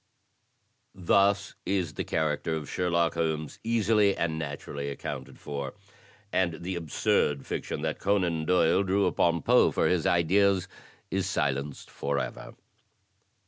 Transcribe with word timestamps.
Thus 0.95 1.53
is 1.63 1.93
the 1.93 2.03
character 2.03 2.55
of 2.55 2.67
Sherlock 2.67 3.13
Holmes 3.13 3.59
easily 3.63 4.17
and 4.17 4.39
naturally 4.39 4.85
accoimted 4.87 5.37
for, 5.37 5.75
and 6.33 6.63
the 6.63 6.75
absurd 6.75 7.45
fiction 7.45 7.83
that 7.83 7.99
Conan 7.99 8.45
Doyle 8.45 8.81
drew 8.81 9.05
upon 9.05 9.43
Poe 9.43 9.69
for 9.69 9.87
his 9.87 10.07
ideas 10.07 10.67
is 11.11 11.27
silenced 11.29 11.91
forever." 11.91 12.55